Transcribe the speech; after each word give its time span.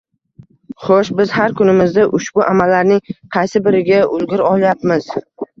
Xo`sh, 0.85 1.11
biz 1.19 1.33
har 1.39 1.53
kunimizda 1.59 2.07
ushbu 2.21 2.45
amallarning 2.47 3.13
qaysi 3.37 3.63
biriga 3.69 4.01
ulgura 4.17 4.51
olayapmiz 4.57 5.13